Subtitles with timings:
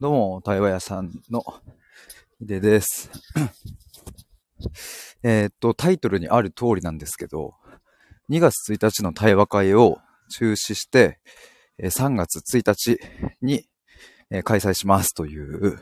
[0.00, 1.44] どうも、対話屋さんの
[2.40, 3.12] ヒデです。
[5.22, 7.54] えっと、タイトルにある通りなんですけど、
[8.28, 11.20] 2月1日の対話会を中止して、
[11.78, 12.98] 3月1日
[13.40, 13.68] に、
[14.42, 15.80] 開催しますという、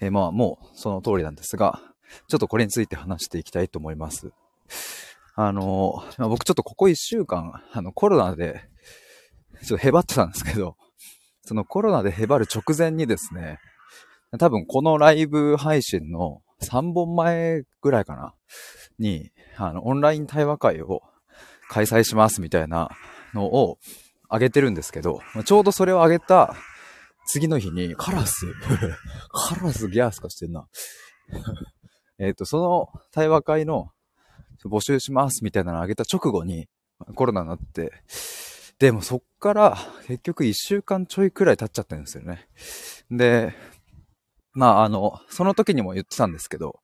[0.00, 1.80] えまあもうその通りなんですが、
[2.26, 4.32] ちょっとこれについて話していきたいと思います。
[5.36, 8.68] あの僕ちょっとここ1週間、あのコロナで、
[9.62, 10.76] ちょっとへばってたんですけど、
[11.48, 13.58] そのコロナでへばる直前にですね、
[14.38, 18.34] 多分このライブ配信の3本前ぐらいかな、
[18.98, 21.00] に、あの、オンライン対話会を
[21.70, 22.90] 開催しますみたいな
[23.32, 23.78] のを
[24.30, 26.54] 上げてるんですけど、ちょうどそれを上げた
[27.28, 28.44] 次の日にカラス、
[29.32, 30.68] カラスギャースかしてんな。
[32.20, 33.90] えっと、その対話会の
[34.66, 36.68] 募集しますみたいなのを上げた直後に
[37.14, 37.92] コロナになって、
[38.78, 42.46] でもそっから結局1週間ちょいくらい経っちゃってるんですよね。
[43.10, 43.52] で、
[44.52, 46.80] まああの、その時にも言ってたんですけど、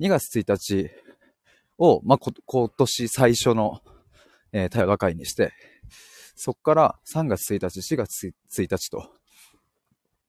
[0.00, 0.90] 2月1日
[1.78, 3.80] を、まあ今年最初の、
[4.52, 5.52] えー対話会にして、
[6.34, 9.10] そっから3月1日、4月1日と、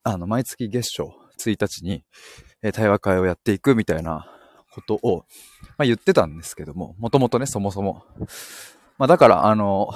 [0.03, 1.09] あの、毎月月初
[1.49, 2.03] 1日に、
[2.61, 4.27] えー対話会をやっていくみたいな
[4.71, 5.25] ことを、
[5.77, 8.05] まあ、言ってたんですけども、もともとね、そもそも。
[8.99, 9.89] まあだから、あの、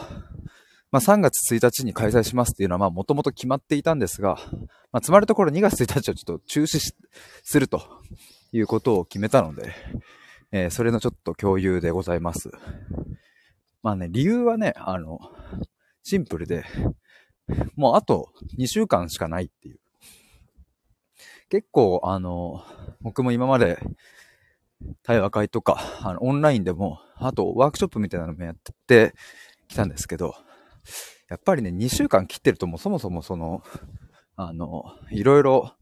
[0.96, 4.40] まあ、3月1日に開催しますっていうのは、まあ、もともと決まっていたんですが、
[4.94, 6.80] まあ、つまるところ2月1日はちょっと中止
[7.44, 7.82] すると
[8.54, 9.74] いうことを決めたので、
[10.54, 12.50] えーそれのちょっと共有でございます。
[13.84, 15.20] まあね、理由はね、あの、
[16.02, 16.64] シンプルで、
[17.76, 19.80] もうあと2週間しかないっていう。
[21.50, 22.64] 結構、あの、
[23.02, 23.80] 僕も今まで
[25.04, 28.56] 対話会とか、あの、オンラインでも、あとワークショップみたいなのもやっ
[28.88, 29.14] て
[29.68, 30.36] きたんですけど、
[31.30, 33.64] やっぱりね、2週間切ってるともうそもそもその、
[34.36, 35.74] あの、いろいろ、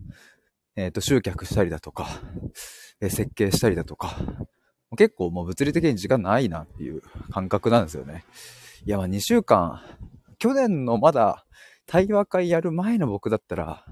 [0.76, 2.08] えっ、と、集客したりだとか、
[3.02, 4.18] えー設計したりだとか、
[4.98, 7.02] 結構もう物理的に時間ないなっていう
[7.32, 8.24] 感覚なんですよね。
[8.86, 9.82] いや、まあ2週間、
[10.40, 11.46] 去年のまだ
[11.86, 13.86] 対話会やる前の僕だったら、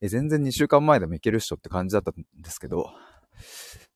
[0.00, 2.90] え全然2週間前でもいけるっしょって感じだったんですけど、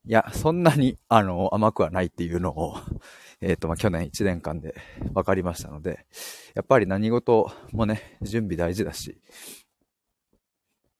[0.04, 2.76] いや、そんなに、あの、甘くはないっていうのを、
[3.40, 4.74] えっ、と、まあ、去年1年間で
[5.12, 6.06] 分かりましたので、
[6.54, 9.20] やっぱり何事もね、準備大事だし、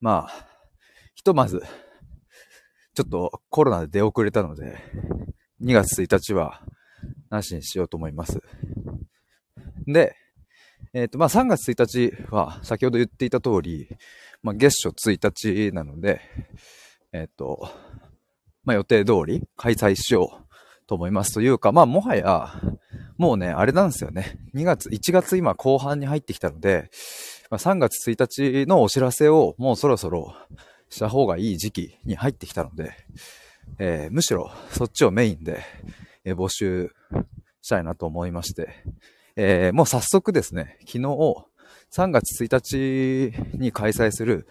[0.00, 0.46] まあ、
[1.14, 1.62] ひとまず、
[2.94, 4.78] ちょっとコロナで出遅れたので、
[5.62, 6.60] 2月1日は
[7.30, 8.40] なしにしようと思います。
[9.86, 10.14] で、
[10.92, 13.88] えっ、と、まあ、3月1日は先ほど言っていた通り、
[14.42, 16.20] まあ、月初1日なので、
[17.12, 17.70] えっ、と、
[18.64, 20.45] まあ、予定通り開催しよう
[20.86, 22.52] と思いますというか、まあ、もはや、
[23.16, 24.38] もうね、あれなんですよね。
[24.54, 26.90] 2月、1月今後半に入ってきたので、
[27.50, 30.34] まあ、3月1日のお知らせをもうそろそろ
[30.90, 32.92] した方がいい時期に入ってきたので、
[33.78, 35.62] えーむしろそっちをメインで、
[36.24, 36.92] えー募集
[37.62, 38.68] したいなと思いまして、
[39.36, 40.98] えーもう早速ですね、昨日
[41.92, 44.46] 3月1日に開催する、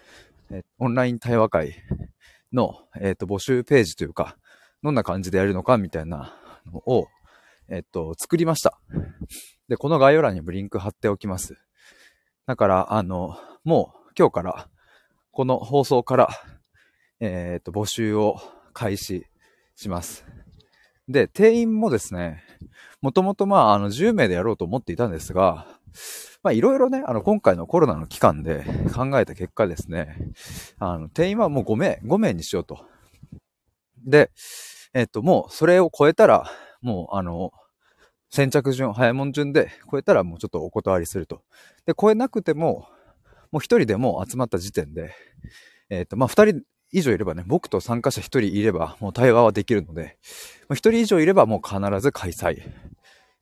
[0.50, 1.76] えーオンライン対話会
[2.52, 4.36] の、えーと募集ページというか、
[4.86, 6.32] どんな感じでやるのかみたいな
[6.72, 7.08] のを、
[7.68, 8.78] えっと、作りました。
[9.68, 11.56] で、この概要欄にもリンク貼っておきます。
[12.46, 14.68] だから、あの、もう今日から、
[15.32, 16.28] この放送から、
[17.18, 18.36] えっと、募集を
[18.74, 19.26] 開始
[19.74, 20.24] します。
[21.08, 22.44] で、定員もですね、
[23.02, 25.66] もともとまあ、あの、10名でやろうと思っていたんですが、
[26.44, 28.64] まあ、いろいろね、あの、今回のコロナの期間で
[28.94, 30.16] 考えた結果ですね、
[30.78, 32.86] あの、定員はもう5名、5名にしようと。
[34.06, 34.30] で、
[34.96, 37.52] えっと、もうそれを超えたら、もうあの、
[38.30, 41.42] 先着順、早いもん順で超えたらもうちょっとお断りすると。
[41.84, 42.88] で、超えなくても、
[43.52, 45.14] もう一人でも集まった時点で、
[45.90, 46.62] えっと、まあ、二人
[46.92, 50.16] 以上いればね、僕と参加者一人いればもう対話はできるので、
[50.70, 52.62] 一人以上いればもう必ず開催。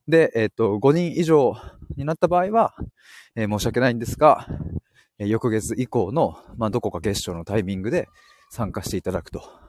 [0.08, 1.54] で、えっと、5人以上
[1.96, 2.74] になった場合は、
[3.36, 4.48] えー申し訳ないんですが、
[5.20, 8.08] えー翌月以降の、まあ、どこか月初のタイミングで
[8.50, 9.63] 参加していただくと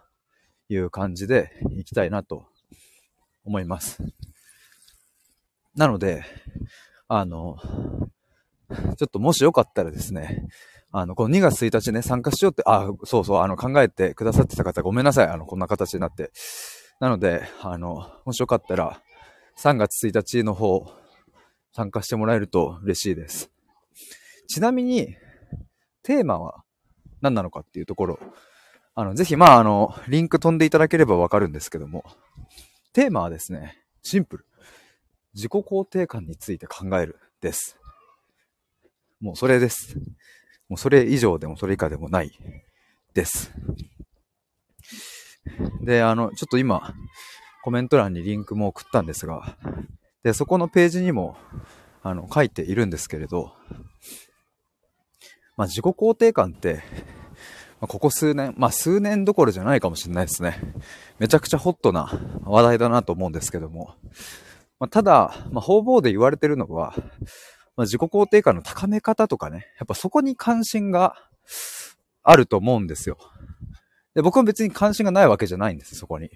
[0.69, 2.47] いう感じでいきたいなと
[3.43, 3.99] 思います。
[5.75, 6.23] なので、
[7.07, 7.57] あの、
[8.97, 10.47] ちょっともしよかったらですね、
[10.91, 15.27] あの、この2月1日ね、参加しようって、あ、そうそう、あの、考えてくださってた方ごめんなさい。
[15.27, 16.31] あの、こんな形になって。
[16.99, 19.01] なので、あの、もしよかったら、
[19.57, 20.89] 3月1日の方、
[21.73, 23.51] 参加してもらえると嬉しいです。
[24.47, 25.15] ちなみに、
[26.01, 26.63] テーマは
[27.21, 28.19] 何なのかっていうところ、
[28.97, 32.05] あの、ぜひ、まあ、あの、リンク飛んでいただければわかるんですけども、
[32.93, 34.45] テーマはですね、シンプル。
[35.33, 37.77] 自己肯定感について考えるです。
[39.19, 39.97] もうそれです。
[40.69, 42.31] もうそれ以上でもそれ以下でもない
[43.13, 43.51] です。
[45.81, 46.93] で、あの、ちょっと今、
[47.63, 49.57] コメント欄にリンクも送ったんですが、
[50.23, 51.35] で、そこのページにも、
[52.01, 53.53] あの、書いているんですけれど、
[55.57, 56.81] まあ、自己肯定感って、
[57.81, 60.59] ま、ここ数年、まあ、数年どころじゃないかもしれないですね。
[61.19, 62.11] めちゃくちゃホットな
[62.43, 63.95] 話題だなと思うんですけども、
[64.79, 66.93] まあ、ただ、まあ、方々で言われてるのは、
[67.75, 71.15] まあ、自己肯定感の高め方とかね、やっぱそこに関心が
[72.23, 73.17] あると思うんですよ。
[74.13, 76.29] で、僕は別に関心がないわけじゃないんです、そこに。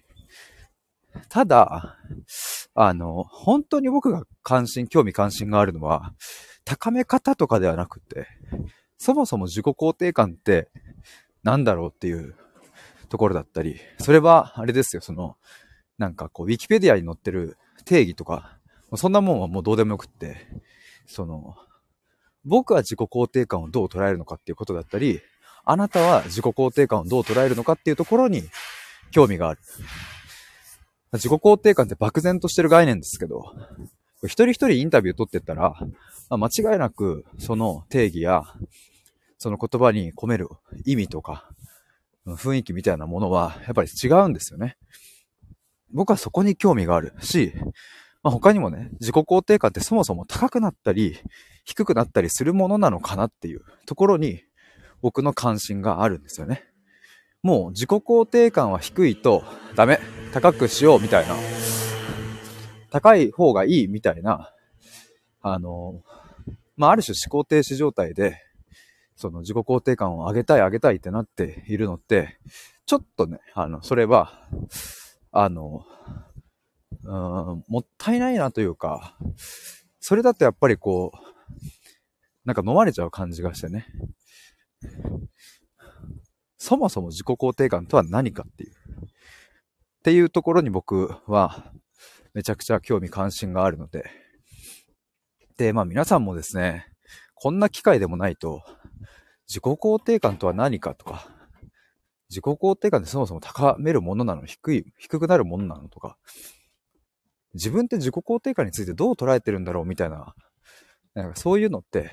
[1.30, 1.97] ただ、
[2.75, 6.13] あの、本当に僕が関心、興味関心があるのは、
[6.65, 8.27] 高め方とかではなくて、
[8.97, 10.69] そもそも自己肯定感って
[11.44, 12.36] 何だろうっていう
[13.09, 15.38] ところだったり、それはあれですよ、その、
[15.97, 18.57] なんかこう、ウィキペディアに載ってる定義とか、
[18.95, 20.47] そんなもんはもうどうでもよくって、
[21.06, 21.56] その、
[22.45, 25.21] 僕は自己肯定感をどう捉えるのかっていうことだったり、
[25.65, 28.44] あなたは自己肯定感をどう捉えるのかっていうところに
[29.12, 29.59] 興味がある。
[31.13, 33.44] 自己肯定感って漠然としてる概念ですけど、
[34.24, 35.75] 一人一人インタビュー取ってったら、
[36.30, 38.44] ま、間違いなくその定義や、
[39.39, 40.50] その言葉に込める
[40.86, 41.50] 意味とか、
[42.27, 44.77] 雰囲気みたいなものはやっぱり違うんですよね。
[45.91, 47.53] 僕はそこに興味があるし、
[48.21, 51.18] まあ、他にもね、自己肯定感ってそもそも高くなったり、
[51.63, 54.44] 低くなったりするものなのかなっていうところに
[55.01, 56.65] 僕の関心があるんですよね。
[57.42, 59.44] もう自己肯定感は低いと
[59.75, 60.00] ダメ。
[60.33, 61.35] 高くしようみたいな。
[62.92, 64.53] 高い方がいいみたいな、
[65.42, 66.03] あの、
[66.75, 68.44] まあ、ある種思考停止状態で、
[69.19, 72.39] その自己肯定感を上げたい上げたいってなっているのって、
[72.86, 74.48] ちょっとね、あの、それは、
[75.33, 75.86] あの、
[77.04, 79.18] うん、もったいないなというか、
[80.00, 81.18] それだとやっぱりこう、
[82.45, 83.88] なんか飲まれちゃう感じがしてね。
[86.57, 88.71] そもそも自己肯定感とは何かっていう。
[88.71, 88.75] っ
[90.01, 91.74] ていうところに僕は
[92.33, 94.10] めちゃくちゃ興味関心があるので。
[95.57, 96.86] で、まあ皆さんもですね、
[97.36, 98.62] こんな機会でもないと、
[99.50, 101.28] 自己肯定感とは何かとか、
[102.30, 104.46] 自己肯定感ってそもそも高めるものなの？
[104.46, 106.18] 低い、低くなるものなのとか、
[107.56, 110.36] 自分って自己肯定感についてどう捉えてるんだろうみたいな、
[111.16, 112.12] なんかそういうのって、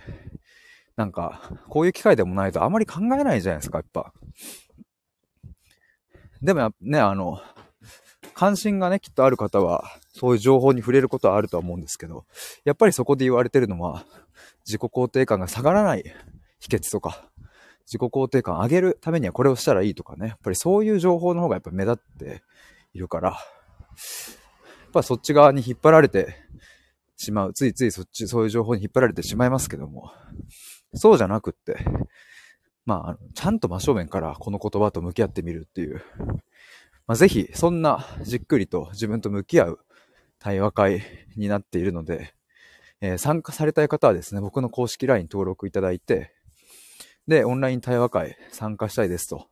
[0.96, 4.14] なんか、こういう機会でもないとあまり考えないじゃないですか、やっぱ。
[6.40, 7.38] でもね、あの、
[8.32, 9.84] 関心がね、きっとある方は、
[10.14, 12.24] そういう情報に触れることはあるとは思うんですけど、
[12.64, 14.06] やっぱりそこで言われてるのは、
[14.64, 16.04] 自己肯定感が下がらない。
[16.58, 17.30] 秘訣とか、
[17.86, 22.42] 自己肯定感上げるためにはこれをしたらいいとかね、やっぱりそういう情報の方がやっぱ目立って
[22.92, 26.36] いるから、やっぱそっち側に引っ張られて
[27.16, 27.52] しまう。
[27.52, 30.12] ついついそっち、そういう情報に引っ張られてしまいますけども、
[30.94, 31.78] そうじゃなくって、
[32.84, 36.02] まあ、ちゃんと真正面からこの言葉と向き合ってみるっていう。
[37.06, 39.80] まあ、ぜひ、そんなじっくりと自分と向き合う
[40.38, 41.02] 対話会
[41.36, 42.34] になっているので、
[43.00, 46.32] えー、参加されたい方はですね、僕の公式 LINE 登録いただいて、
[47.26, 49.48] で、オンライン対話会参加したいですと、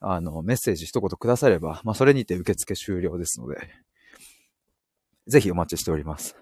[0.00, 3.56] あの、メッセージ一言くだされば、まあ、それにて受付終了ですので、
[5.26, 6.36] ぜひお待ちしております。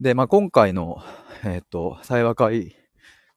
[0.00, 0.98] で、まあ、今回の、
[1.44, 2.76] えっ、と、対話会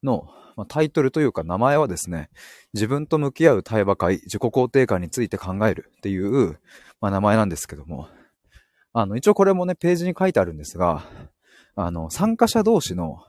[0.04, 2.30] の、まあ、タイトルというか名前はですね、
[2.74, 6.60] 自分と向き合う対話会、自己肯定感について考えるっていう、
[7.02, 8.08] まあ、名前なんですけども、
[8.94, 11.04] あの、一応これもね、ページに書いてあるんですが、
[11.76, 13.26] あの、参加者同士の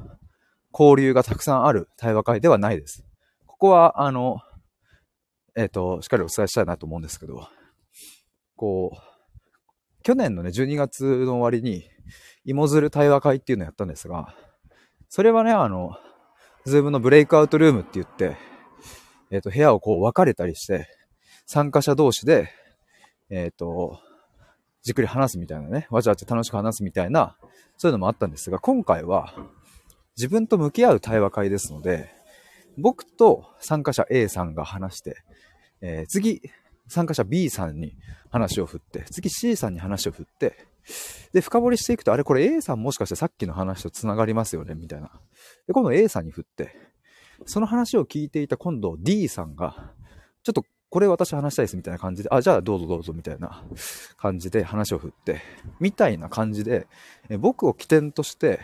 [0.77, 3.05] 交流がたくさんある対話会ではないです。
[3.47, 4.41] ここは、あの、
[5.57, 7.49] えっ、ー、と、しっかりお伝えしたいなと思うんですけど、
[8.57, 11.85] こう、去年のね、12月の終わりに、
[12.45, 14.35] 芋づる対話会っていうのをやったんですが、
[15.09, 15.97] それはね、あの、
[16.67, 18.37] ズームのブレイクアウトルームって言って、
[19.31, 20.89] えっ、ー、と、部屋をこう分かれたりして、
[21.47, 22.51] 参加者同士で、
[23.31, 24.01] えっ、ー、と、
[24.83, 27.37] じっくり話すみたいなね、わちゃわちゃ楽しく話すみたいな、
[27.77, 29.35] そういうのもあったんですが、今回は、
[30.17, 32.11] 自分と向き合う対話会ですので、
[32.79, 35.17] 僕と参加者 A さんが話して、
[35.81, 36.43] えー、次、
[36.89, 37.97] 参加者 B さんに
[38.31, 40.67] 話を振って、次 C さんに話を振って、
[41.33, 45.11] で、深掘りしていくと、あれこれ A さんもしかしてさっきの話と繋がりますよねみたいな。
[45.67, 46.77] で、今度 A さんに振って、
[47.47, 49.93] その話を聞いていた今度 D さんが、
[50.43, 53.65] ちょっとこれ私話したいですみたいな感じで、あ、じゃあどうぞどうぞみたいな
[54.17, 55.41] 感じで話を振って、
[55.81, 56.87] みたいな感じで、
[57.29, 58.61] え僕を起点として、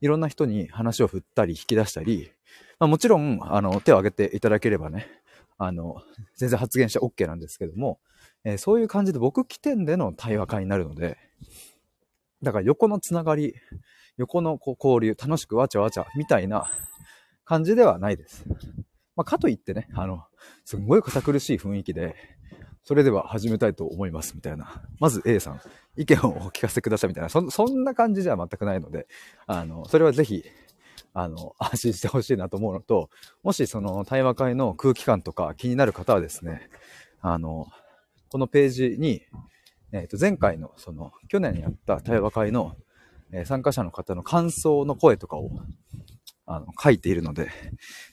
[0.00, 2.30] いろんな人に話を振ったり引き出したり、
[2.78, 5.06] まあ、もちろん、あの、手を挙げていただければね、
[5.58, 6.02] あの、
[6.36, 8.00] 全然発言して OK なんですけども、
[8.44, 11.16] えー、そういう感じで僕起点での対話会になるので、
[12.42, 13.54] だから横のつながり、
[14.16, 16.70] 横のこう交流、楽しくわちゃわちゃみたいな
[17.44, 18.44] 感じではないです。
[19.16, 20.24] まあ、かといってね、あの、
[20.64, 22.14] すんごい堅苦しい雰囲気で、
[22.84, 24.82] それでは始めたいと思いますみたいな。
[25.00, 25.60] まず A さん、
[25.96, 27.30] 意見をお聞かせくださいみたいな。
[27.30, 29.06] そそんな感じじゃ全くないので、
[29.46, 30.44] あの、それはぜひ、
[31.14, 33.08] あの、安心してほしいなと思うのと、
[33.42, 36.68] もしその対話会の空気感とか気になる方はですね、
[37.22, 37.68] あの、
[38.28, 39.22] このページに、
[39.92, 42.76] えっ、ー、と、前回の、その、去年やった対話会の、
[43.32, 45.50] え、参加者の方の感想の声とかを、
[46.44, 47.48] あの、書いているので、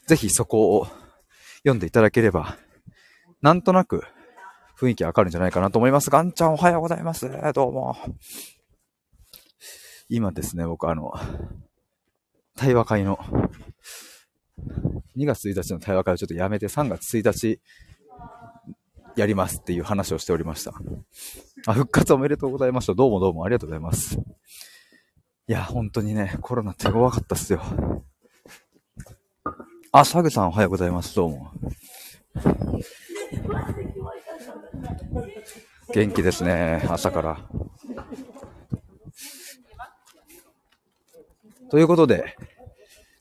[0.07, 0.87] ぜひそこを
[1.57, 2.55] 読んでいただければ、
[3.41, 4.05] なんとなく
[4.81, 6.09] 雰囲気わかるんじゃないかなと思います。
[6.09, 7.29] ガンちゃんおはようございます。
[7.53, 7.95] どうも。
[10.09, 11.13] 今ですね、僕あの、
[12.57, 13.19] 対話会の、
[15.15, 17.59] 2月1日の対話会をちょっとやめて3月1日
[19.15, 20.73] やりますっていう話をしておりました。
[21.67, 22.95] あ、復活おめでとうございました。
[22.95, 24.17] どうもどうもありがとうございます。
[25.47, 27.61] いや、本当にね、コロナって怖かったっすよ。
[29.91, 31.15] あ、サグさんおはようございます。
[31.15, 31.51] どうも。
[35.93, 37.38] 元気ですね、朝から。
[41.69, 42.36] ということで、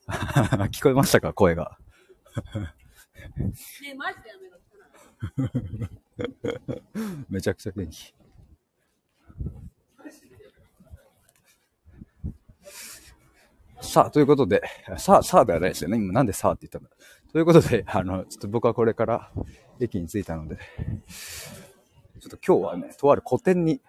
[0.72, 1.78] 聞こえましたか声が。
[3.82, 4.58] ねマジでやめろ。
[7.30, 8.14] めちゃくちゃ元気。
[13.80, 14.62] さあ、ということで、
[14.98, 15.96] さあ、さあではないですよね。
[15.96, 16.90] 今なんでさあって言ったんだ。
[17.32, 19.32] ということで、あの、ちょっと僕はこれから
[19.80, 20.58] 駅に着いたので、
[22.20, 23.80] ちょっと今日はね、とある個展に、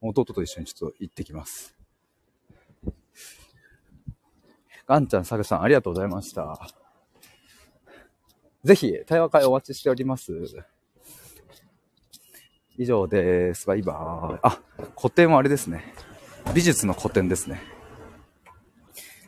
[0.00, 1.74] 弟と一緒にちょっと行ってきます。
[4.86, 6.58] ガンちゃん、サグさん、ありがとうございました。
[8.64, 10.32] ぜひ、対話会お待ちしております。
[12.76, 13.66] 以上です。
[13.66, 14.40] バイバーイ。
[14.42, 14.60] あ、
[14.94, 15.94] 個展はあれですね。
[16.54, 17.60] 美術の個展ですね。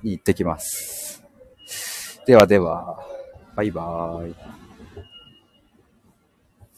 [0.02, 1.22] に行ってきます。
[2.26, 3.04] ではでは、
[3.56, 4.69] バイバーイ。